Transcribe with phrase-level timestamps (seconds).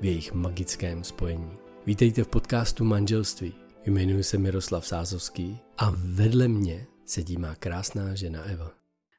[0.00, 1.50] v jejich magickém spojení.
[1.86, 3.54] Vítejte v podcastu Manželství.
[3.86, 8.70] Jmenuji se Miroslav Sázovský a vedle mě sedí má krásná žena Eva.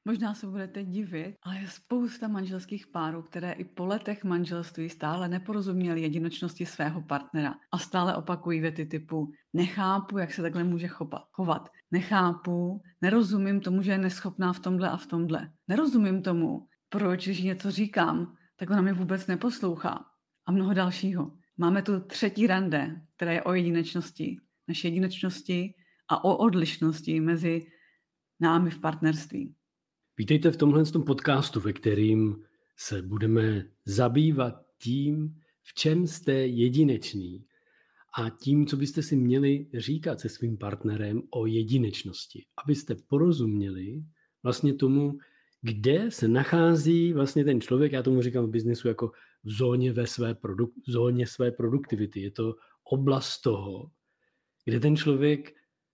[0.05, 5.29] Možná se budete divit, ale je spousta manželských párů, které i po letech manželství stále
[5.29, 10.87] neporozuměli jedinočnosti svého partnera a stále opakují věty typu nechápu, jak se takhle může
[11.31, 11.69] chovat.
[11.91, 15.51] Nechápu, nerozumím tomu, že je neschopná v tomhle a v tomhle.
[15.67, 20.10] Nerozumím tomu, proč, když něco říkám, tak ona mi vůbec neposlouchá.
[20.51, 21.31] A mnoho dalšího.
[21.57, 25.73] Máme tu třetí rande, která je o jedinečnosti, naší jedinečnosti
[26.07, 27.65] a o odlišnosti mezi
[28.39, 29.55] námi v partnerství.
[30.17, 32.43] Vítejte v tomhle podcastu, ve kterým
[32.77, 37.45] se budeme zabývat tím, v čem jste jedinečný
[38.17, 44.03] a tím, co byste si měli říkat se svým partnerem o jedinečnosti, abyste porozuměli
[44.43, 45.17] vlastně tomu,
[45.61, 49.11] kde se nachází vlastně ten člověk, já tomu říkám v biznesu jako
[49.43, 52.21] v zóně, ve své produk- v zóně své produktivity.
[52.21, 53.91] Je to oblast toho,
[54.65, 55.53] kde ten člověk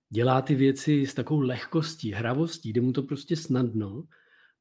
[0.09, 4.03] dělá ty věci s takovou lehkostí, hravostí, jde mu to prostě snadno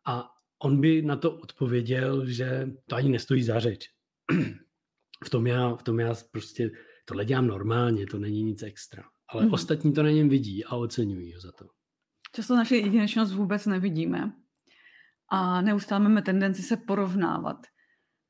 [0.06, 0.30] a
[0.62, 3.88] on by na to odpověděl, že to ani nestojí za řeč.
[5.24, 6.70] v, tom já, v tom já prostě
[7.04, 9.04] tohle dělám normálně, to není nic extra.
[9.28, 9.52] Ale hmm.
[9.52, 11.66] ostatní to na něm vidí a oceňují ho za to.
[12.32, 14.32] Často naše jedinečnost vůbec nevidíme
[15.28, 17.66] a neustále máme tendenci se porovnávat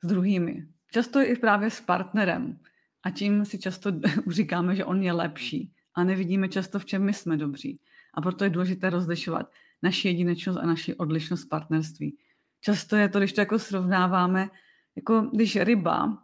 [0.06, 0.66] s druhými.
[0.92, 2.58] Často i právě s partnerem.
[3.02, 3.92] A tím si často
[4.30, 5.72] říkáme, že on je lepší.
[5.94, 7.80] A nevidíme často, v čem my jsme dobří.
[8.14, 9.50] A proto je důležité rozlišovat
[9.82, 12.16] naši jedinečnost a naši odlišnost partnerství.
[12.60, 14.50] Často je to, když to jako srovnáváme,
[14.96, 16.18] jako když ryba,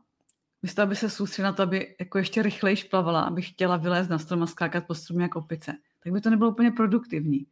[0.63, 4.19] místo aby se soustředila na to, aby jako ještě rychleji plavala, aby chtěla vylézt na
[4.19, 7.47] strom a skákat po stromě jako opice, tak by to nebylo úplně produktivní.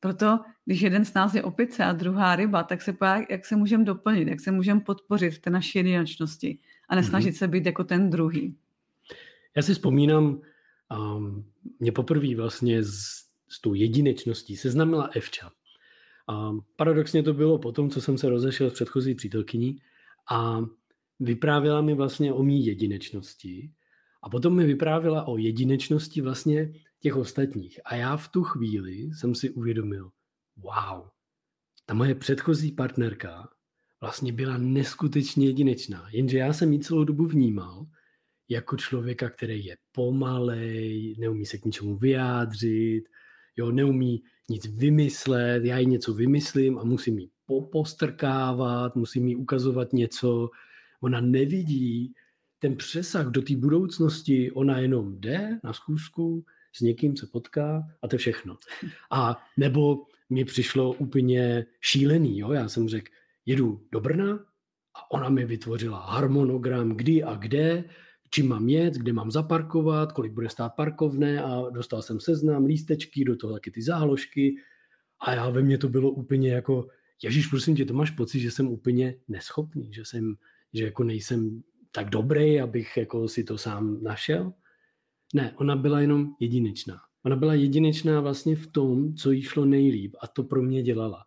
[0.00, 3.56] Proto, když jeden z nás je opice a druhá ryba, tak se pojá, jak se
[3.56, 7.38] můžeme doplnit, jak se můžeme podpořit v té naší jedinečnosti a nesnažit mm-hmm.
[7.38, 8.56] se být jako ten druhý.
[9.56, 10.40] Já si vzpomínám,
[11.16, 11.44] um,
[11.80, 15.50] mě poprvé vlastně s, s tou jedinečností seznamila Evča.
[16.28, 19.76] A paradoxně to bylo po tom, co jsem se rozešel s předchozí přítelkyní
[20.30, 20.60] a
[21.20, 23.70] vyprávěla mi vlastně o mý jedinečnosti
[24.22, 27.80] a potom mi vyprávěla o jedinečnosti vlastně těch ostatních.
[27.84, 30.10] A já v tu chvíli jsem si uvědomil,
[30.56, 31.08] wow,
[31.86, 33.48] ta moje předchozí partnerka
[34.00, 36.08] vlastně byla neskutečně jedinečná.
[36.12, 37.86] Jenže já jsem ji celou dobu vnímal
[38.48, 43.04] jako člověka, který je pomalej, neumí se k ničemu vyjádřit,
[43.56, 49.92] jo, neumí nic vymyslet, já jí něco vymyslím a musím jí popostrkávat, musím jí ukazovat
[49.92, 50.50] něco,
[51.00, 52.14] ona nevidí
[52.58, 58.08] ten přesah do té budoucnosti, ona jenom jde na schůzku, s někým se potká a
[58.08, 58.58] to je všechno.
[59.10, 62.52] A nebo mi přišlo úplně šílený, jo?
[62.52, 63.12] já jsem řekl,
[63.46, 64.44] jedu do Brna
[64.94, 67.84] a ona mi vytvořila harmonogram, kdy a kde,
[68.30, 73.24] čím mám jet, kde mám zaparkovat, kolik bude stát parkovné a dostal jsem seznam, lístečky,
[73.24, 74.56] do toho taky ty záložky
[75.20, 76.88] a já ve mně to bylo úplně jako,
[77.22, 80.34] Ježíš, prosím tě, to máš pocit, že jsem úplně neschopný, že jsem,
[80.72, 84.52] že jako nejsem tak dobrý, abych jako si to sám našel.
[85.34, 87.00] Ne, ona byla jenom jedinečná.
[87.24, 91.24] Ona byla jedinečná vlastně v tom, co jí šlo nejlíp a to pro mě dělala.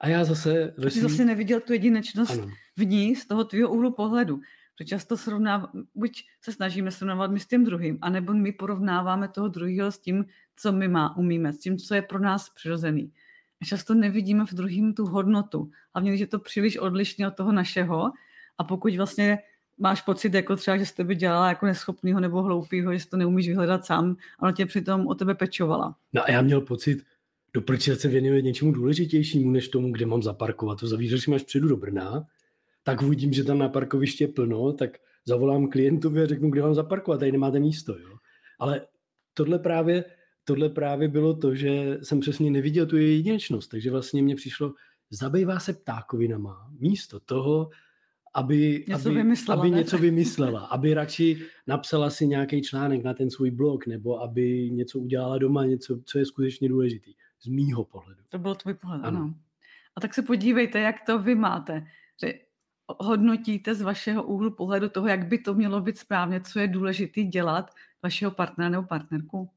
[0.00, 0.74] A já zase...
[0.82, 1.00] Ty svý...
[1.00, 2.50] zase neviděl tu jedinečnost ano.
[2.76, 4.40] v ní z toho tvého úhlu pohledu.
[4.78, 5.70] Protože často srovnáv...
[5.94, 10.24] buď se snažíme srovnávat my s tím druhým, anebo my porovnáváme toho druhého s tím,
[10.56, 13.12] co my má, umíme, s tím, co je pro nás přirozený.
[13.62, 15.70] A často nevidíme v druhém tu hodnotu.
[15.94, 18.10] Hlavně, když je to příliš odlišné od toho našeho.
[18.58, 19.38] A pokud vlastně
[19.82, 23.48] máš pocit, jako třeba, že jsi tebe dělala jako neschopného nebo hloupého, že to neumíš
[23.48, 25.96] vyhledat sám, ale tě přitom o tebe pečovala.
[26.12, 27.02] No a já měl pocit,
[27.54, 30.80] do proč se věnuje něčemu důležitějšímu, než tomu, kde mám zaparkovat.
[30.80, 32.24] To zavířeš, máš přijedu do Brna,
[32.82, 34.90] tak uvidím, že tam na parkoviště je plno, tak
[35.24, 37.98] zavolám klientovi a řeknu, kde mám zaparkovat, tady nemáte místo.
[37.98, 38.16] Jo?
[38.58, 38.80] Ale
[39.34, 40.04] tohle právě,
[40.44, 44.74] tohle právě bylo to, že jsem přesně neviděl tu jedinečnost, takže vlastně mě přišlo,
[45.10, 47.70] zabývá se ptákovinama místo toho,
[48.34, 53.30] aby něco, aby, vymyslela, aby něco vymyslela, aby radši napsala si nějaký článek na ten
[53.30, 58.22] svůj blog, nebo aby něco udělala doma, něco, co je skutečně důležitý, z mýho pohledu.
[58.30, 59.20] To byl tvůj pohled, ano.
[59.20, 59.34] ano.
[59.96, 61.86] A tak se podívejte, jak to vy máte.
[62.24, 62.34] Že
[62.88, 67.22] hodnotíte z vašeho úhlu pohledu toho, jak by to mělo být správně, co je důležité
[67.22, 67.70] dělat
[68.02, 69.50] vašeho partnera nebo partnerku.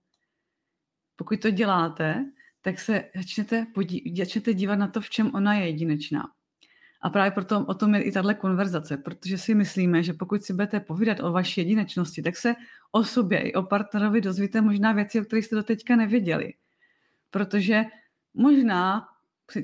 [1.16, 2.32] Pokud to děláte,
[2.62, 6.35] tak se začnete, podí- začnete dívat na to, v čem ona je jedinečná.
[7.06, 10.54] A právě proto o tom je i tahle konverzace, protože si myslíme, že pokud si
[10.54, 12.54] budete povídat o vaší jedinečnosti, tak se
[12.92, 16.54] o sobě i o partnerovi dozvíte možná věci, o kterých jste doteďka nevěděli.
[17.32, 17.84] Protože
[18.34, 19.08] možná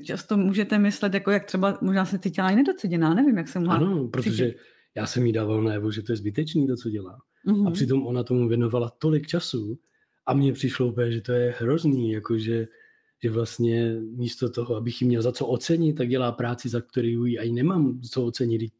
[0.04, 3.76] často můžete myslet, jako jak třeba možná se cítila i nedoceněná, nevím, jak jsem mohla
[3.76, 4.60] Ano, protože cítit.
[4.94, 7.18] já jsem jí dával najevo, že to je zbytečný to, co dělá.
[7.46, 7.68] Mm-hmm.
[7.68, 9.78] A přitom ona tomu věnovala tolik času
[10.26, 12.66] a mně přišlo úplně, že to je hrozný, jakože
[13.22, 17.24] že vlastně místo toho, abych ji měl za co ocenit, tak dělá práci, za kterou
[17.24, 18.72] ji ani nemám co ocenit.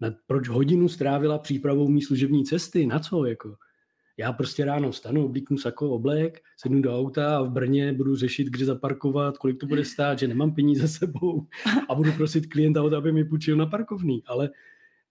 [0.00, 2.86] Na, proč hodinu strávila přípravou mý služební cesty?
[2.86, 3.24] Na co?
[3.24, 3.56] Jako?
[4.16, 8.48] Já prostě ráno vstanu, oblíknu sako, oblek, sednu do auta a v Brně budu řešit,
[8.48, 11.46] kde zaparkovat, kolik to bude stát, že nemám peníze sebou
[11.88, 14.22] a budu prosit klienta o to, aby mi půjčil na parkovný.
[14.26, 14.50] Ale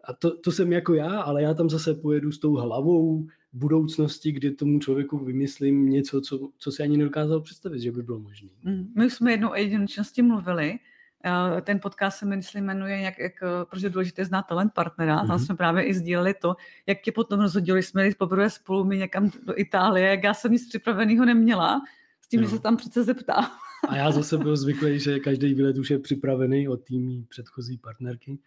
[0.03, 4.31] a to, to jsem jako já, ale já tam zase pojedu s tou hlavou budoucnosti,
[4.31, 8.49] kdy tomu člověku vymyslím něco, co, co si ani nedokázal představit, že by bylo možné.
[8.63, 10.79] Mm, my už jsme jednou o jedinečnosti mluvili.
[11.25, 13.33] Eh, ten podcast se myslím jmenuje, jak, jak,
[13.69, 15.15] protože je důležité znát talent partnera.
[15.15, 15.27] Mm-hmm.
[15.27, 15.45] Tam mhm.
[15.45, 16.55] jsme právě i sdíleli to,
[16.85, 17.83] jak tě potom rozhodili.
[17.83, 21.81] Jsme jeli poprvé spolu my někam do Itálie, jak já jsem nic připraveného neměla,
[22.21, 22.47] s tím, no.
[22.47, 23.51] že se tam přece zeptá.
[23.87, 28.39] A já zase byl zvyklý, že každý výlet už je připravený od týmí předchozí partnerky.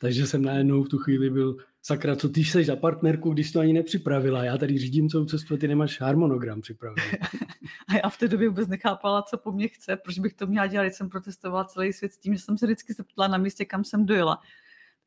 [0.00, 3.60] Takže jsem najednou v tu chvíli byl, sakra, co ty jsi za partnerku, když to
[3.60, 4.44] ani nepřipravila.
[4.44, 7.12] Já tady řídím celou cestu, ty nemáš harmonogram připravený.
[7.88, 10.66] a já v té době vůbec nechápala, co po mně chce, proč bych to měla
[10.66, 13.64] dělat, když jsem protestovala celý svět s tím, že jsem se vždycky zeptala na místě,
[13.64, 14.40] kam jsem dojela.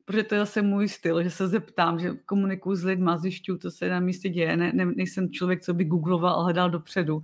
[0.04, 3.70] Protože to je zase můj styl, že se zeptám, že komunikuju s lidmi, zjišťuju, co
[3.70, 4.56] se na místě děje.
[4.56, 7.22] Ne, ne, nejsem člověk, co by googloval a hledal dopředu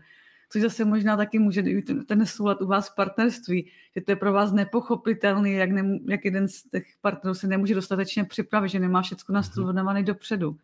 [0.53, 4.17] což zase možná taky může být ten nesoulad u vás v partnerství, že to je
[4.17, 8.81] pro vás nepochopitelný, jak, ne, jak jeden z těch partnerů se nemůže dostatečně připravit, že
[8.81, 10.57] nemá všechno nastudované dopředu.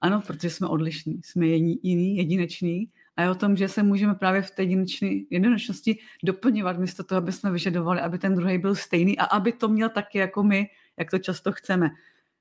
[0.00, 4.42] Ano, protože jsme odlišní, jsme jiný, jedineční a je o tom, že se můžeme právě
[4.42, 9.24] v té jedinečnosti doplňovat místo toho, aby jsme vyžadovali, aby ten druhý byl stejný a
[9.24, 11.90] aby to měl taky jako my, jak to často chceme.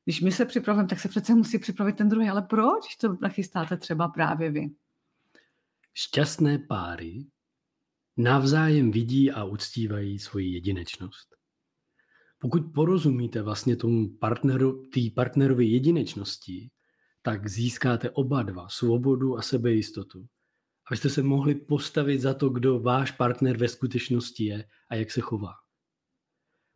[0.06, 2.30] Když my se připravujeme, tak se přece musí připravit ten druhý.
[2.30, 4.70] Ale proč to nachystáte třeba právě vy?
[5.94, 7.26] Šťastné páry
[8.18, 11.36] navzájem vidí a uctívají svoji jedinečnost.
[12.40, 16.70] Pokud porozumíte vlastně tomu partneru, té partnerovi jedinečnosti,
[17.22, 20.28] tak získáte oba dva svobodu a sebejistotu,
[20.92, 25.22] abyste se mohli postavit za to, kdo váš partner ve skutečnosti je a jak se
[25.22, 25.54] chová.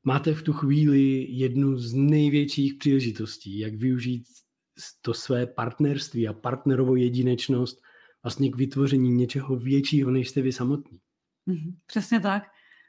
[0.04, 4.24] Máte v tu chvíli jednu z největších příležitostí, jak využít
[5.02, 7.82] to své partnerství a partnerovou jedinečnost
[8.28, 11.00] vlastně k vytvoření něčeho většího, než jste vy samotný.
[11.48, 12.44] Mm-hmm, přesně tak,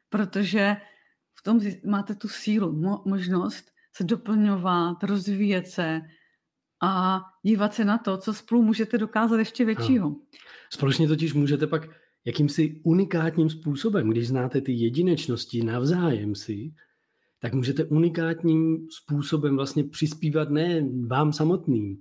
[0.09, 0.77] protože
[1.39, 6.01] v tom máte tu sílu, mo- možnost se doplňovat, rozvíjet se
[6.83, 10.09] a dívat se na to, co spolu můžete dokázat ještě většího.
[10.09, 10.15] A
[10.71, 11.89] společně totiž můžete pak
[12.25, 16.75] jakýmsi unikátním způsobem, když znáte ty jedinečnosti navzájem si,
[17.39, 22.01] tak můžete unikátním způsobem vlastně přispívat ne vám samotným,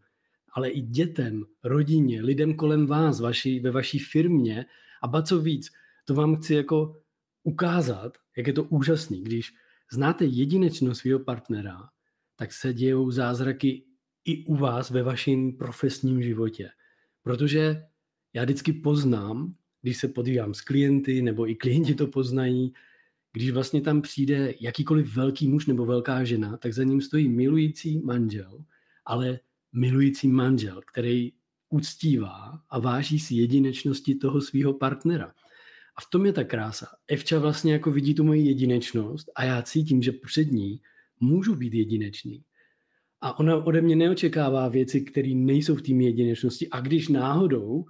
[0.58, 4.66] ale i dětem, rodině, lidem kolem vás, vaši, ve vaší firmě
[5.04, 5.70] a ba co víc,
[6.06, 7.02] to vám chci jako
[7.44, 9.24] ukázat, jak je to úžasný.
[9.24, 9.54] Když
[9.92, 11.78] znáte jedinečnost svého partnera,
[12.36, 13.86] tak se dějou zázraky
[14.26, 16.70] i u vás ve vašem profesním životě.
[17.22, 17.84] Protože
[18.34, 22.74] já vždycky poznám, když se podívám s klienty, nebo i klienti to poznají,
[23.34, 28.00] když vlastně tam přijde jakýkoliv velký muž nebo velká žena, tak za ním stojí milující
[28.00, 28.64] manžel,
[29.06, 29.40] ale
[29.74, 31.32] milující manžel, který
[31.70, 35.34] uctívá a váží si jedinečnosti toho svého partnera.
[35.98, 36.88] A v tom je ta krása.
[37.08, 40.82] Evča vlastně jako vidí tu moji jedinečnost a já cítím, že před ní
[41.20, 42.44] můžu být jedinečný.
[43.22, 46.70] A ona ode mě neočekává věci, které nejsou v té jedinečnosti.
[46.70, 47.86] A když náhodou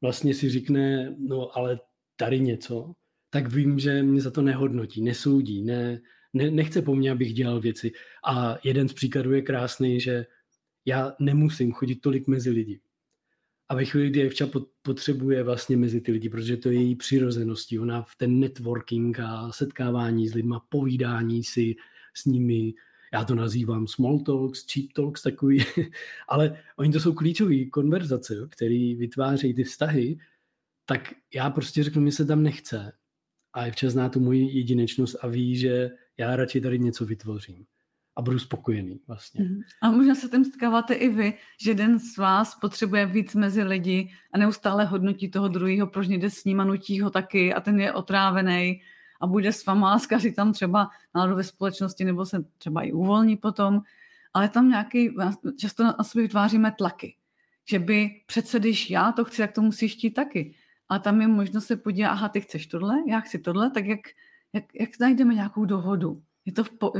[0.00, 1.80] vlastně si řekne, no ale
[2.16, 2.92] tady něco,
[3.30, 6.00] tak vím, že mě za to nehodnotí, nesoudí, ne,
[6.32, 7.92] ne, nechce po mně, abych dělal věci.
[8.26, 10.26] A jeden z příkladů je krásný, že
[10.86, 12.80] já nemusím chodit tolik mezi lidi.
[13.68, 14.48] A ve chvíli, kdy Evča
[14.82, 19.52] potřebuje vlastně mezi ty lidi, protože to je její přirozeností, ona v ten networking a
[19.52, 21.76] setkávání s lidma, povídání si
[22.14, 22.74] s nimi.
[23.12, 25.64] Já to nazývám small talks, cheap talks, takový,
[26.28, 30.18] ale oni to jsou klíčové konverzace, které vytvářejí ty vztahy,
[30.86, 32.92] tak já prostě řeknu, mi se tam nechce.
[33.52, 37.66] A je včas zná tu moji jedinečnost a ví, že já radši tady něco vytvořím
[38.16, 39.44] a budu spokojený vlastně.
[39.44, 39.60] Mm.
[39.82, 44.10] A možná se tím stkáváte i vy, že jeden z vás potřebuje víc mezi lidi
[44.32, 47.80] a neustále hodnotí toho druhého, proč jde s ním a nutí ho taky a ten
[47.80, 48.80] je otrávený
[49.20, 53.36] a bude s váma skaří tam třeba náladu ve společnosti nebo se třeba i uvolní
[53.36, 53.80] potom,
[54.34, 55.16] ale tam nějaký,
[55.58, 57.16] často na sobě vytváříme tlaky,
[57.68, 60.54] že by přece, když já to chci, tak to musíš chtít taky.
[60.88, 64.00] A tam je možnost se podívat, aha, ty chceš tohle, já chci tohle, tak jak,
[64.52, 66.22] jak, jak najdeme nějakou dohodu?
[66.44, 66.92] Je to v po,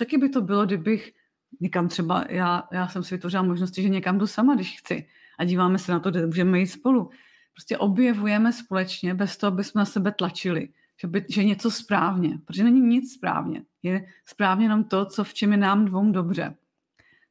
[0.00, 1.12] jaký by to bylo, kdybych
[1.60, 5.06] někam třeba, já, já jsem si vytvořila možnosti, že někam jdu sama, když chci
[5.38, 7.10] a díváme se na to, kde můžeme jít spolu.
[7.54, 10.68] Prostě objevujeme společně, bez toho, aby jsme na sebe tlačili,
[11.00, 13.62] že, by, že něco správně, protože není nic správně.
[13.82, 16.54] Je správně jenom to, co v čem je nám dvou dobře.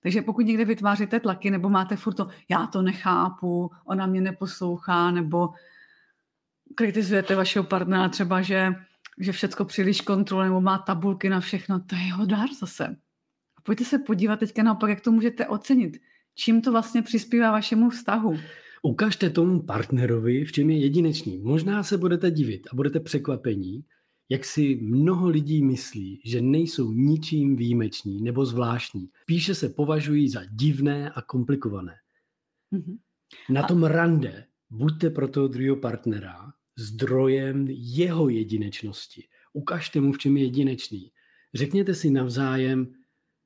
[0.03, 5.12] Takže pokud někde vytváříte tlaky, nebo máte furt to, já to nechápu, ona mě neposlouchá,
[5.12, 5.50] nebo
[6.75, 8.75] kritizujete vašeho partnera třeba, že
[9.19, 12.88] že všecko příliš kontroluje nebo má tabulky na všechno, to je jeho dar zase.
[13.57, 15.97] A pojďte se podívat teďka naopak, jak to můžete ocenit.
[16.36, 18.38] Čím to vlastně přispívá vašemu vztahu.
[18.81, 21.39] Ukažte tomu partnerovi, v čem je jedinečný.
[21.39, 23.83] Možná se budete divit a budete překvapení,
[24.29, 29.09] jak si mnoho lidí myslí, že nejsou ničím výjimeční nebo zvláštní.
[29.25, 31.95] Píše se považují za divné a komplikované.
[32.74, 32.97] Mm-hmm.
[33.50, 33.88] Na tom a...
[33.88, 39.27] rande buďte pro toho druhého partnera zdrojem jeho jedinečnosti.
[39.53, 41.12] Ukažte mu, v čem je jedinečný.
[41.53, 42.93] Řekněte si navzájem,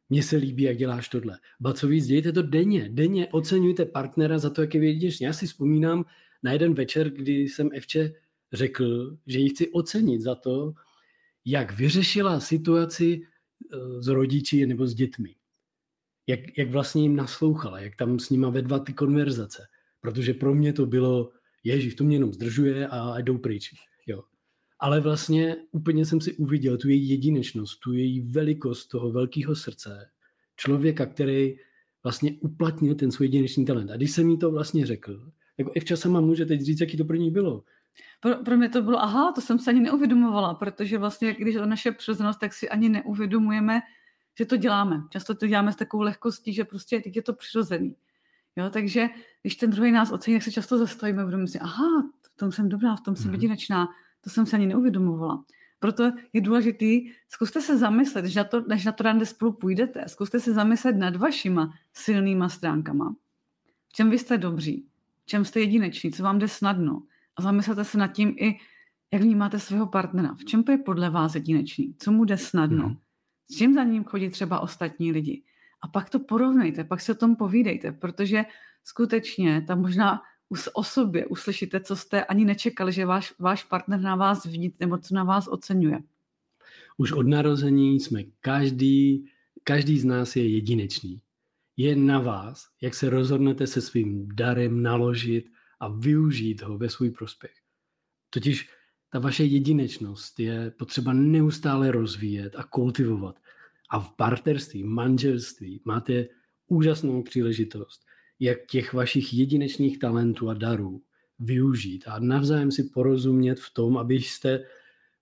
[0.10, 1.40] mně se líbí, jak děláš tohle.
[1.60, 2.90] Ba co víc, dějte to denně.
[2.90, 5.26] Denně oceňujte partnera za to, jak je jedinečný.
[5.26, 6.06] Já si vzpomínám
[6.44, 8.14] na jeden večer, kdy jsem Evče
[8.54, 10.74] řekl, že ji chci ocenit za to,
[11.46, 15.36] jak vyřešila situaci eh, s rodiči nebo s dětmi.
[16.28, 19.68] Jak, jak vlastně jim naslouchala, jak tam s nima vedla ty konverzace.
[20.02, 21.32] Protože pro mě to bylo
[21.64, 23.72] ježiš, to mě jenom zdržuje a jdou pryč.
[24.08, 24.24] Jo.
[24.80, 30.10] Ale vlastně úplně jsem si uviděl tu její jedinečnost, tu její velikost toho velkého srdce,
[30.56, 31.56] člověka, který
[32.04, 33.92] vlastně uplatnil ten svůj jedinečný talent.
[33.92, 37.06] A když jsem jí to vlastně řekl, jako Evča sama může teď říct, jaký to
[37.06, 37.64] pro ní bylo.
[38.20, 41.60] Pro, pro mě to bylo, aha, to jsem se ani neuvědomovala, protože vlastně, když je
[41.60, 43.82] to naše přirozenost, tak si ani neuvědomujeme,
[44.38, 45.04] že to děláme.
[45.10, 47.96] Často to děláme s takovou lehkostí, že prostě teď je to přirozený.
[48.56, 49.08] Jo, takže
[49.42, 52.70] když ten druhý nás ocení, tak se často zastavíme, budeme si, aha, v tom jsem
[52.70, 53.34] dobrá, v tom jsem mhm.
[53.34, 53.88] jedinečná,
[54.22, 55.44] to jsem se ani neuvědomovala.
[55.80, 60.04] Proto je důležitý, zkuste se zamyslet, než na to, než na to rande spolu půjdete,
[60.08, 63.16] zkuste se zamyslet nad vašima silnýma stránkama.
[63.88, 64.86] V čem vy jste dobří,
[65.24, 67.04] v čem jste jedineční, co vám jde snadno.
[67.36, 68.58] A zamyslete se nad tím i,
[69.14, 70.34] jak vnímáte svého partnera.
[70.34, 72.98] V čem je podle vás jedinečný, co mu jde snadno, mm.
[73.52, 75.44] s čím za ním chodí třeba ostatní lidi.
[75.82, 78.44] A pak to porovnejte, pak se o tom povídejte, protože
[78.84, 80.22] skutečně tam možná
[80.74, 84.98] o sobě uslyšíte, co jste ani nečekali, že váš, váš partner na vás vidí nebo
[84.98, 86.00] co na vás oceňuje.
[86.98, 89.26] Už od narození jsme každý,
[89.64, 91.22] každý z nás je jedinečný.
[91.78, 95.46] Je na vás, jak se rozhodnete se svým darem naložit
[95.80, 97.54] a využít ho ve svůj prospěch.
[98.30, 98.70] Totiž
[99.10, 103.40] ta vaše jedinečnost je potřeba neustále rozvíjet a kultivovat.
[103.92, 106.28] A v partnerství, manželství máte
[106.68, 108.02] úžasnou příležitost,
[108.40, 111.02] jak těch vašich jedinečných talentů a darů
[111.40, 114.66] využít a navzájem si porozumět v tom, abyste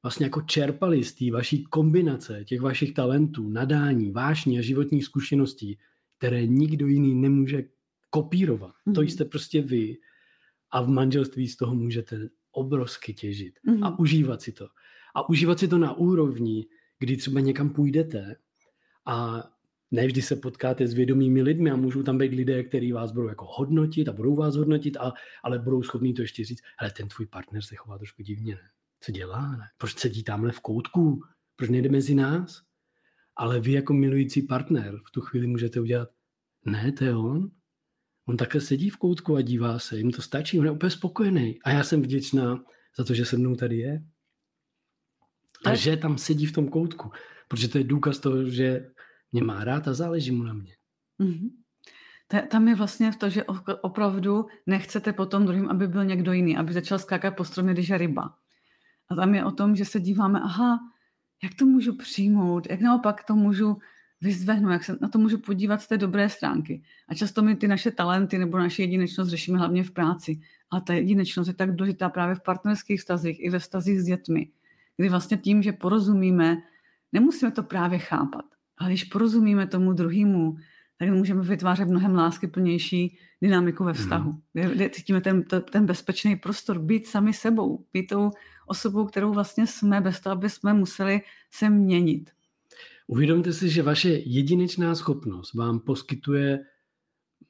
[0.04, 5.78] vlastně jako čerpali z té vaší kombinace těch vašich talentů, nadání, vášní a životních zkušeností,
[6.18, 7.64] které nikdo jiný nemůže
[8.10, 8.72] kopírovat.
[8.72, 8.94] Mm-hmm.
[8.94, 9.10] To mhm.
[9.10, 9.98] jste prostě vy
[10.72, 13.86] a v manželství z toho můžete obrovsky těžit mm-hmm.
[13.86, 14.68] a užívat si to.
[15.16, 16.68] A užívat si to na úrovni,
[17.00, 18.36] kdy třeba někam půjdete
[19.10, 19.44] a
[19.92, 23.28] ne vždy se potkáte s vědomými lidmi a můžou tam být lidé, kteří vás budou
[23.28, 25.14] jako hodnotit a budou vás hodnotit, a,
[25.44, 28.70] ale budou schopní to ještě říct, ale ten tvůj partner se chová trošku divně, ne?
[29.02, 29.66] Co dělá, ne?
[29.78, 31.22] Proč sedí tamhle v koutku?
[31.56, 32.62] Proč nejde mezi nás?
[33.36, 36.10] Ale vy jako milující partner v tu chvíli můžete udělat,
[36.66, 37.52] ne, to je on.
[38.26, 41.60] On takhle sedí v koutku a dívá se, jim to stačí, on je úplně spokojený.
[41.64, 42.64] A já jsem vděčná
[42.98, 44.04] za to, že se mnou tady je.
[45.66, 47.12] A že tam sedí v tom koutku.
[47.48, 48.92] Protože to je důkaz toho, že
[49.32, 50.74] mě má rád a záleží mu na mě.
[51.20, 51.50] Mm-hmm.
[52.48, 53.44] Tam je vlastně to, že
[53.82, 57.98] opravdu nechcete potom druhým, aby byl někdo jiný, aby začal skákat po stromě, když je
[57.98, 58.36] ryba.
[59.10, 60.80] A tam je o tom, že se díváme, aha,
[61.44, 63.78] jak to můžu přijmout, jak naopak to můžu
[64.22, 66.84] vyzvehnout, jak se na to můžu podívat z té dobré stránky.
[67.08, 70.42] A často my ty naše talenty nebo naše jedinečnost řešíme hlavně v práci.
[70.72, 74.52] Ale ta jedinečnost je tak důležitá právě v partnerských vztazích i ve vztazích s dětmi,
[74.98, 76.58] kdy vlastně tím, že porozumíme,
[77.12, 78.46] nemusíme to právě chápat,
[78.80, 80.56] Ale když porozumíme tomu druhému,
[81.00, 84.36] tak můžeme vytvářet mnohem láskyplnější dynamiku ve vztahu.
[84.54, 84.90] Mm.
[84.92, 88.32] Cítíme ten, ten bezpečný prostor, být sami sebou, být tou
[88.68, 91.22] osobou, kterou vlastně jsme, bez toho, aby jsme museli
[91.52, 92.30] se měnit.
[93.08, 96.60] Uvědomte si, že vaše jedinečná schopnost vám poskytuje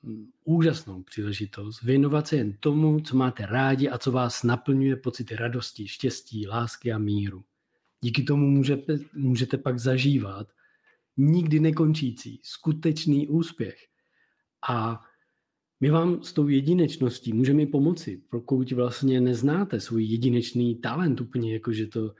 [0.03, 5.35] mm, úžasnou příležitost věnovat se jen tomu, co máte rádi a co vás naplňuje pocity
[5.35, 7.43] radosti, štěstí, lásky a míru.
[8.01, 10.47] Díky tomu můžete, můžete pak zažívat
[11.19, 13.77] nikdy nekončící, skutečný úspěch.
[14.69, 15.01] A
[15.79, 21.71] my vám s tou jedinečností můžeme pomoci, pokud vlastně neznáte svůj jedinečný talent úplně, jako
[21.71, 22.13] že to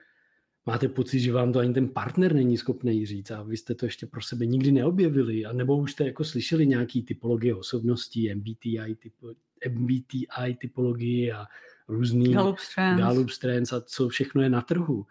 [0.65, 3.86] máte pocit, že vám to ani ten partner není schopný říct a vy jste to
[3.86, 8.96] ještě pro sebe nikdy neobjevili, a nebo už jste jako slyšeli nějaký typologie osobností, MBTI,
[9.00, 9.27] typo,
[9.70, 11.46] MBTI typologii a
[11.88, 13.01] různý Gallup Strands.
[13.01, 15.06] Gallup Strands a co všechno je na trhu.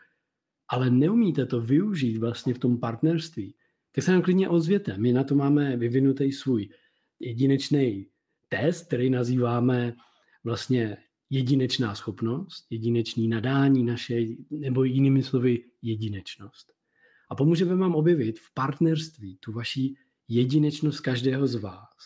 [0.69, 3.55] Ale neumíte to využít vlastně v tom partnerství,
[3.99, 4.99] tak se nám klidně ozvěte.
[4.99, 6.69] My na to máme vyvinutý svůj
[7.21, 8.07] jedinečný
[8.49, 9.95] test, který nazýváme
[10.45, 10.97] vlastně
[11.31, 16.73] jedinečná schopnost, jedinečný nadání naše, nebo jinými slovy jedinečnost.
[17.31, 19.95] A pomůžeme vám objevit v partnerství tu vaši
[20.29, 21.97] jedinečnost každého z vás.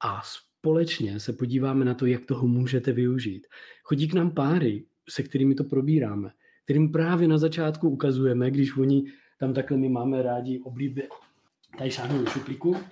[0.00, 3.46] A společně se podíváme na to, jak toho můžete využít.
[3.82, 6.30] Chodí k nám páry, se kterými to probíráme,
[6.64, 9.04] kterým právě na začátku ukazujeme, když oni
[9.38, 11.08] tam takhle my máme rádi oblíbě,
[11.78, 12.76] tady šáhnou do šuplíku.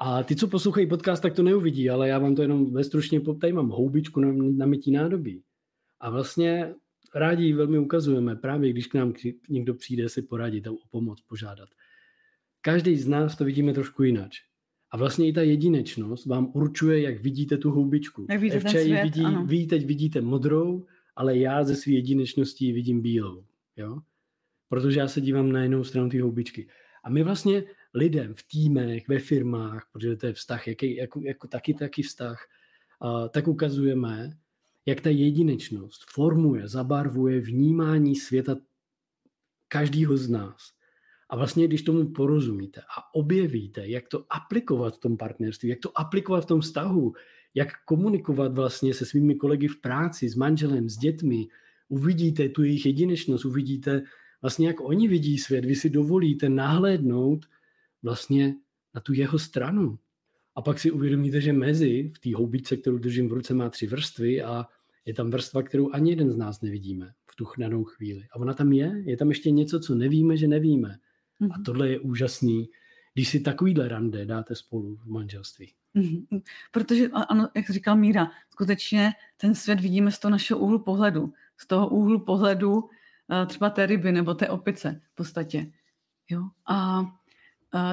[0.00, 3.20] A ty, co poslouchají podcast, tak to neuvidí, ale já vám to jenom ve stručně,
[3.40, 5.42] tady mám houbičku na, na mytí nádobí.
[6.00, 6.74] A vlastně
[7.14, 9.12] rádi velmi ukazujeme, právě když k nám
[9.48, 11.68] někdo přijde si poradit a o pomoc požádat.
[12.60, 14.30] Každý z nás to vidíme trošku jinak.
[14.90, 18.26] A vlastně i ta jedinečnost vám určuje, jak vidíte tu houbičku.
[18.30, 19.46] Jak vidíte ten svět, vidí, ano.
[19.46, 20.86] Vy teď vidíte modrou,
[21.16, 23.44] ale já ze své jedinečností vidím bílou.
[23.76, 23.98] Jo?
[24.68, 26.68] Protože já se dívám na jinou stranu té houbičky.
[27.04, 31.48] A my vlastně lidem v týmech, ve firmách, protože to je vztah, jaký, jako, jako
[31.48, 32.38] taky taky vztah,
[33.00, 34.30] a, tak ukazujeme,
[34.86, 38.56] jak ta jedinečnost formuje, zabarvuje vnímání světa
[39.68, 40.78] každého z nás.
[41.30, 45.98] A vlastně, když tomu porozumíte a objevíte, jak to aplikovat v tom partnerství, jak to
[45.98, 47.12] aplikovat v tom vztahu,
[47.54, 51.48] jak komunikovat vlastně se svými kolegy v práci, s manželem, s dětmi,
[51.88, 54.02] uvidíte tu jejich jedinečnost, uvidíte
[54.42, 57.46] vlastně, jak oni vidí svět, vy si dovolíte nahlédnout
[58.02, 58.54] vlastně
[58.94, 59.98] na tu jeho stranu.
[60.54, 63.86] A pak si uvědomíte, že mezi v té houbičce, kterou držím v ruce, má tři
[63.86, 64.66] vrstvy a
[65.04, 68.26] je tam vrstva, kterou ani jeden z nás nevidíme v tu danou chvíli.
[68.32, 70.88] A ona tam je, je tam ještě něco, co nevíme, že nevíme.
[70.88, 71.50] Mm-hmm.
[71.52, 71.64] A mhm.
[71.64, 72.68] tohle je úžasný,
[73.14, 75.72] když si takovýhle rande dáte spolu v manželství.
[75.96, 76.42] Mm-hmm.
[76.72, 81.32] Protože, ano, jak říkal Míra, skutečně ten svět vidíme z toho našeho úhlu pohledu.
[81.56, 82.88] Z toho úhlu pohledu
[83.46, 85.66] třeba té ryby nebo té opice v podstatě.
[86.30, 86.42] Jo?
[86.68, 87.04] A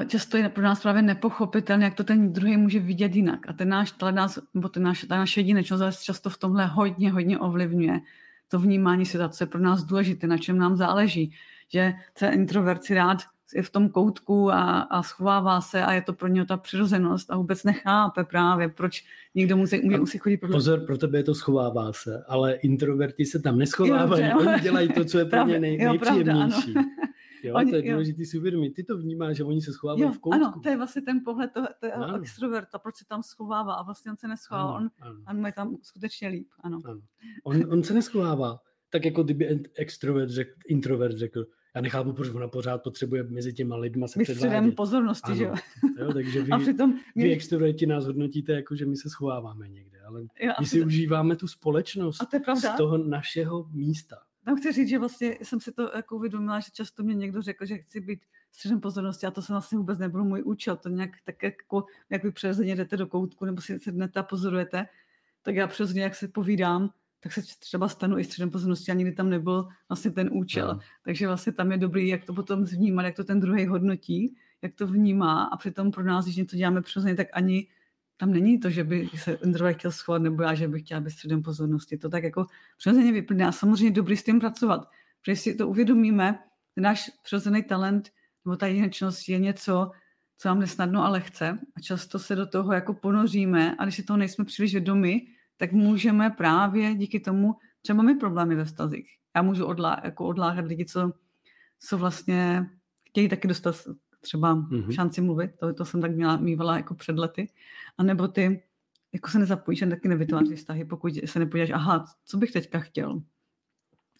[0.06, 3.48] často je pro nás právě nepochopitelné, jak to ten druhý může vidět jinak.
[3.48, 7.38] A ten náš nás, nebo ten náš, ta naše jedinečnost často v tomhle hodně, hodně
[7.38, 8.00] ovlivňuje
[8.48, 11.32] to vnímání světa, co je pro nás důležité, na čem nám záleží.
[11.68, 13.18] Že ten introvert si rád
[13.54, 17.30] je v tom koutku a, a schovává se a je to pro něho ta přirozenost
[17.30, 19.04] a vůbec nechápe právě, proč
[19.34, 23.24] někdo musí, může, musí chodit pro Pozor, pro tebe je to schovává se, ale introverti
[23.24, 26.72] se tam neschovávají, jo, oni dělají to, co je pro ně nej, nejpříjemnější.
[26.72, 26.90] Pravda,
[27.42, 28.70] Jo, oni, to je důležité si uvědomit.
[28.70, 30.34] Ty to vnímáš, že oni se schovávají jo, v koutku.
[30.34, 34.10] Ano, to je vlastně ten pohled toho, toho extroverta, proč se tam schovává a vlastně
[34.10, 34.90] on se neschovává, on,
[35.30, 36.48] on má tam skutečně líp.
[36.60, 36.80] Ano.
[36.84, 37.00] ano.
[37.44, 38.58] On, on se neschovává.
[38.90, 43.76] Tak jako kdyby extrovert řekl, introvert řekl, já nechápu, proč ona pořád potřebuje mezi těma
[43.76, 44.76] lidma se předvádět.
[44.76, 45.36] pozornosti, ano.
[45.36, 45.54] že jo?
[45.98, 46.12] jo?
[46.12, 47.24] Takže vy, a přitom my...
[47.24, 50.86] vy extroverti nás hodnotíte jako, že my se schováváme někde, ale jo, my si to...
[50.86, 52.74] užíváme tu společnost a to je pravda.
[52.74, 56.70] z toho našeho místa tam chci říct, že vlastně jsem si to jako uvědomila, že
[56.72, 58.20] často mě někdo řekl, že chci být
[58.52, 60.76] středem pozornosti a to se vlastně vůbec nebyl můj účel.
[60.76, 64.86] To nějak tak jako, jak vy přirozeně jdete do koutku nebo si sednete a pozorujete,
[65.42, 66.90] tak já přirozeně, jak se povídám,
[67.26, 70.68] tak se třeba stanu i středem pozornosti a nikdy tam nebyl vlastně ten účel.
[70.68, 70.80] No.
[71.04, 74.74] Takže vlastně tam je dobrý, jak to potom vnímat, jak to ten druhý hodnotí, jak
[74.74, 77.66] to vnímá a přitom pro nás, když něco děláme přirozeně, tak ani
[78.16, 81.10] tam není to, že by se introvert chtěl schovat, nebo já, že bych chtěla být
[81.10, 81.98] středem pozornosti.
[81.98, 82.46] To tak jako
[82.78, 84.88] přirozeně vyplně a samozřejmě dobrý s tím pracovat.
[85.22, 86.38] Protože si to uvědomíme,
[86.74, 88.10] ten náš přirozený talent
[88.44, 89.90] nebo ta jedinečnost je něco,
[90.38, 94.02] co nám nesnadno a lehce a často se do toho jako ponoříme a když si
[94.02, 99.16] toho nejsme příliš vědomi, tak můžeme právě díky tomu třeba mít problémy ve vztazích.
[99.36, 101.12] Já můžu odlá, jako odláhat lidi, co,
[101.80, 102.70] co vlastně
[103.08, 103.76] chtějí taky dostat
[104.20, 104.90] třeba mm-hmm.
[104.90, 107.48] šanci mluvit, to, to jsem tak měla, mývala jako před lety,
[107.98, 108.62] a nebo ty
[109.12, 113.22] jako se nezapojíš a taky nevytváří vztahy, pokud se nepodíváš, aha, co bych teďka chtěl.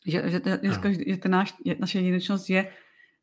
[0.06, 0.70] Že, že, te, že,
[1.06, 2.72] že ten náš, naše jedinečnost je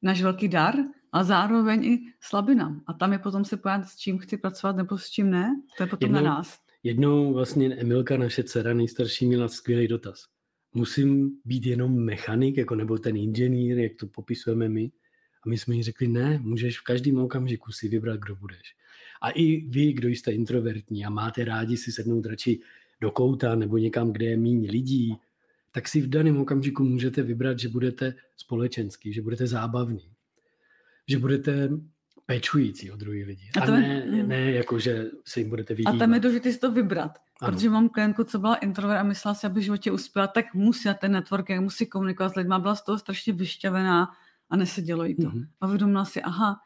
[0.02, 0.76] náš velký dar
[1.12, 2.82] a zároveň i slabinám.
[2.88, 5.62] A tam je potom se pojat, s čím chci pracovat nebo s čím ne.
[5.78, 6.60] To je potom jednou, na nás.
[6.86, 10.26] Jednou vlastně Emilka, naše dcera nejstarší, měla skvělý dotaz.
[10.74, 14.92] Musím být jenom mechanik, jako nebo ten inženýr, jak to popisujeme my?
[15.46, 18.76] A my jsme jí řekli, ne, můžeš v každém okamžiku si vybrat, kdo budeš.
[19.22, 22.60] A i vy, kdo jste introvertní a máte rádi si sednout radši
[23.02, 25.16] do kouta nebo někam, kde je méně lidí,
[25.72, 30.12] tak si v daném okamžiku můžete vybrat, že budete společenský, že budete zábavný,
[31.08, 31.70] že budete
[32.26, 33.50] pečující o druhý lidi.
[33.62, 35.96] A, a ne, je, ne jako, že se jim budete vyhýbat.
[35.96, 37.12] A tam je důležité si to vybrat.
[37.42, 37.52] Ano.
[37.52, 40.88] Protože mám klientku, co byla introvert a myslela si, aby v životě uspěla, tak musí
[40.88, 42.56] na ten networking, musí komunikovat s lidmi.
[42.60, 44.12] Byla z toho strašně vyšťavená
[44.50, 45.22] a nesedělo jí to.
[45.22, 45.48] Mm-hmm.
[45.62, 46.60] A uvědomila si, aha,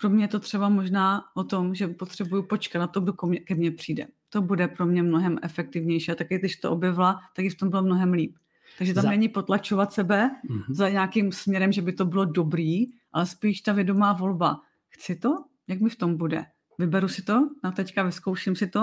[0.00, 3.12] pro mě je to třeba možná o tom, že potřebuju počkat na to, kdo
[3.44, 4.06] ke mně přijde.
[4.28, 6.12] To bude pro mě mnohem efektivnější.
[6.12, 8.36] A taky, když to objevila, tak i v tom bylo mnohem líp.
[8.78, 9.10] Takže tam za...
[9.10, 10.64] není potlačovat sebe mm-hmm.
[10.68, 14.60] za nějakým směrem, že by to bylo dobrý, ale spíš ta vědomá volba.
[14.94, 15.44] Chci to?
[15.68, 16.44] Jak mi v tom bude?
[16.78, 17.48] Vyberu si to?
[17.64, 18.80] Na teďka vyzkouším si to?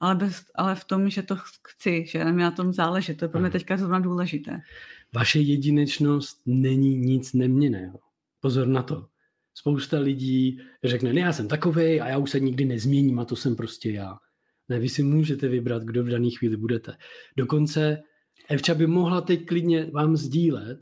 [0.00, 1.36] Ale, bez, ale v tom, že to
[1.68, 3.14] chci, že mi na tom záleží.
[3.14, 4.60] To je pro mě teďka zrovna důležité.
[5.14, 7.98] Vaše jedinečnost není nic neměného.
[8.40, 9.06] Pozor na to.
[9.54, 13.36] Spousta lidí řekne, ne, já jsem takovej a já už se nikdy nezměním a to
[13.36, 14.16] jsem prostě já.
[14.68, 16.96] Ne, vy si můžete vybrat, kdo v dané chvíli budete.
[17.36, 18.02] Dokonce
[18.48, 20.78] Evča by mohla teď klidně vám sdílet,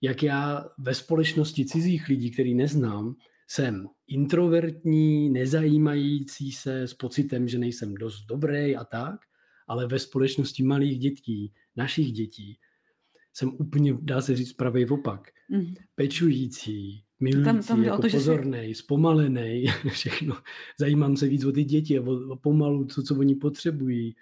[0.00, 3.14] jak já ve společnosti cizích lidí, který neznám,
[3.48, 9.20] jsem introvertní, nezajímající se s pocitem, že nejsem dost dobrý a tak,
[9.66, 12.58] ale ve společnosti malých dětí, našich dětí,
[13.34, 15.28] jsem úplně, dá se říct, pravý opak.
[15.48, 15.74] Mm.
[15.94, 18.74] Pečující, milující, tam, tam jako to, pozorný, jsi...
[18.74, 20.36] zpomalený, všechno.
[20.78, 24.16] Zajímám se víc o ty děti a o, o pomalu, co, co oni potřebují.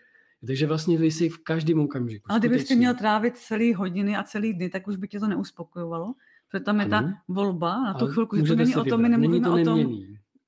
[0.47, 2.27] Takže vlastně vy si v každém okamžiku.
[2.31, 6.15] Ale kdybyste měl trávit celý hodiny a celý dny, tak už by tě to neuspokojovalo.
[6.51, 9.49] Protože tam je ta volba na tu chvilku, že to není o tom, my nemluvíme
[9.49, 9.99] není to o tom,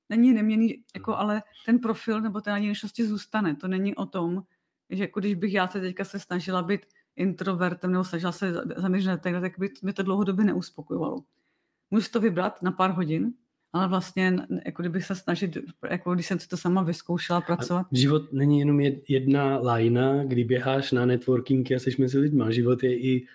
[0.09, 3.55] není neměný, jako, ale ten profil nebo ten jedinečnosti zůstane.
[3.55, 4.43] To není o tom,
[4.89, 6.81] že jako když bych já se teďka se snažila být
[7.15, 11.23] introvertem nebo snažila se zaměřit na tak by mě to dlouhodobě neuspokojovalo.
[11.91, 13.33] Můžu to vybrat na pár hodin,
[13.73, 15.57] ale vlastně, jako kdybych se snažit,
[15.89, 17.85] jako když jsem si to sama vyzkoušela pracovat.
[17.91, 22.51] A život není jenom jedna lajna, kdy běháš na networking a jsi mezi lidma.
[22.51, 23.25] Život je i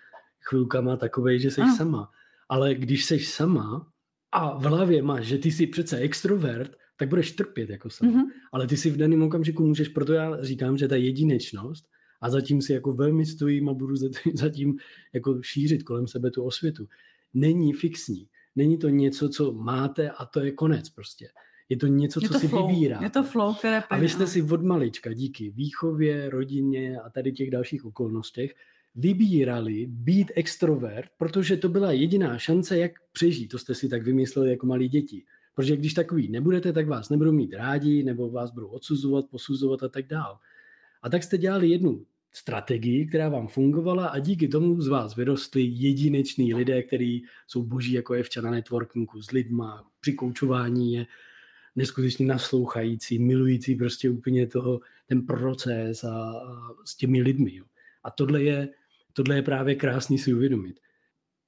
[0.40, 1.77] chvilkama takovej, že jsi ano.
[1.77, 2.11] sama.
[2.48, 3.92] Ale když jsi sama
[4.33, 8.12] a v hlavě máš, že ty jsi přece extrovert, tak budeš trpět jako sama.
[8.12, 8.30] Mm-hmm.
[8.52, 11.85] Ale ty si v daném okamžiku můžeš, proto já říkám, že ta jedinečnost
[12.20, 13.94] a zatím si jako velmi stojím a budu
[14.35, 14.76] zatím
[15.12, 16.88] jako šířit kolem sebe tu osvětu.
[17.35, 18.28] Není fixní.
[18.57, 21.28] Není to něco, co máte a to je konec prostě.
[21.68, 22.68] Je to něco, je co to si flow.
[22.68, 22.98] vybírá.
[23.02, 27.33] Je to flow, které A vy jste si od malička díky výchově, rodině a tady
[27.33, 28.54] těch dalších okolnostech
[28.94, 33.50] vybírali být extrovert, protože to byla jediná šance, jak přežít.
[33.50, 35.24] To jste si tak vymysleli jako malí děti.
[35.54, 39.88] Protože když takový nebudete, tak vás nebudou mít rádi, nebo vás budou odsuzovat, posuzovat a
[39.88, 40.38] tak dál.
[41.02, 45.62] A tak jste dělali jednu strategii, která vám fungovala a díky tomu z vás vyrostli
[45.62, 51.07] jedineční lidé, kteří jsou boží jako je v na networkingu s lidma, při koučování je
[51.76, 57.54] neskutečně naslouchající, milující prostě úplně toho, ten proces a, a s těmi lidmi.
[57.54, 57.64] Jo.
[58.04, 58.68] A tohle je,
[59.14, 60.81] tohle je právě krásný si uvědomit.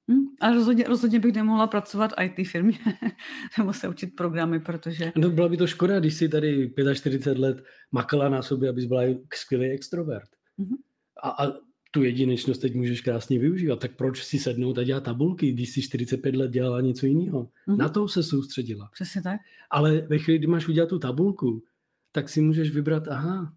[0.09, 2.79] Hmm, a rozhodně, rozhodně bych nemohla pracovat v IT firmě
[3.57, 5.11] nebo se učit programy, protože...
[5.15, 9.01] No byla by to škoda, když si tady 45 let makala na sobě, abys byla
[9.33, 10.29] skvělý extrovert.
[10.59, 10.77] Mm-hmm.
[11.23, 11.53] A, a
[11.91, 13.79] tu jedinečnost teď můžeš krásně využívat.
[13.79, 17.43] Tak proč si sednout a dělat tabulky, když si 45 let dělala něco jiného?
[17.43, 17.77] Mm-hmm.
[17.77, 18.89] Na to se soustředila.
[18.93, 19.41] Přesně tak.
[19.69, 21.63] Ale ve chvíli, kdy máš udělat tu tabulku,
[22.11, 23.53] tak si můžeš vybrat, aha,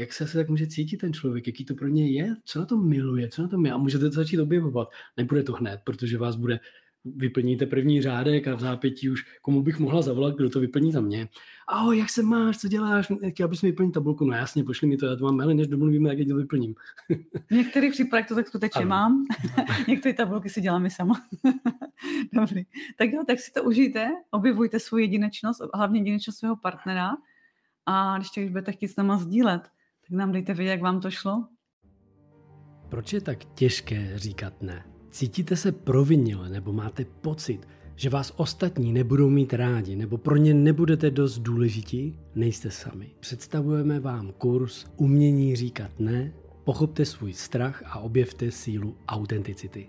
[0.00, 2.66] jak se asi tak může cítit ten člověk, jaký to pro něj je, co na
[2.66, 4.88] tom miluje, co na tom je a můžete to začít objevovat.
[5.16, 6.60] Nebude to hned, protože vás bude
[7.04, 11.00] vyplníte první řádek a v zápětí už komu bych mohla zavolat, kdo to vyplní za
[11.00, 11.28] mě.
[11.68, 14.96] Ahoj, jak se máš, co děláš, chtěl bys mi vyplnit tabulku, no jasně, pošli mi
[14.96, 16.74] to, já to mám maily, než domluvíme, jak to vyplním.
[17.50, 18.88] V některých případech to tak skutečně ano.
[18.88, 19.24] mám,
[19.88, 21.22] některé tabulky si děláme sama.
[22.32, 22.62] Dobrý.
[22.98, 27.10] Tak jo, tak si to užijte, objevujte svou jedinečnost, hlavně jedinečnost svého partnera
[27.86, 29.62] a když to budete chtít s náma sdílet,
[30.10, 31.44] tak nám dejte vědět, jak vám to šlo.
[32.88, 34.84] Proč je tak těžké říkat ne?
[35.10, 40.54] Cítíte se provinile nebo máte pocit, že vás ostatní nebudou mít rádi nebo pro ně
[40.54, 42.18] nebudete dost důležití?
[42.34, 43.10] Nejste sami.
[43.20, 46.32] Představujeme vám kurz Umění říkat ne,
[46.64, 49.88] pochopte svůj strach a objevte sílu autenticity.